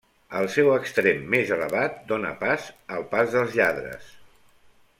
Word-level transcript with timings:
El 0.37 0.47
seu 0.53 0.69
extrem 0.75 1.19
més 1.33 1.51
elevat 1.57 1.99
dóna 2.13 2.31
pas 2.39 2.65
al 2.97 3.05
Pas 3.13 3.31
dels 3.37 3.55
Lladres. 3.61 4.09